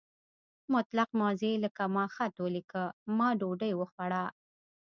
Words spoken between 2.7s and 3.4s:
یا ما